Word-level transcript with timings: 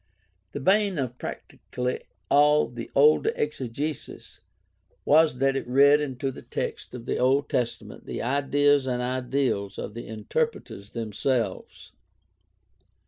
The 0.53 0.59
bane 0.59 0.97
of 0.97 1.19
practically 1.19 2.01
all 2.27 2.67
the 2.67 2.89
older 2.95 3.31
exegesis 3.35 4.39
was 5.05 5.37
that 5.37 5.55
it 5.55 5.67
read 5.67 6.01
into 6.01 6.31
the 6.31 6.41
text 6.41 6.95
of 6.95 7.05
the 7.05 7.19
Old 7.19 7.47
Testament 7.49 8.07
the 8.07 8.19
ideas 8.19 8.87
and 8.87 8.99
ideals 9.03 9.77
of 9.77 9.93
the 9.93 10.07
inter 10.07 10.47
preters 10.47 10.93
themselves. 10.93 11.91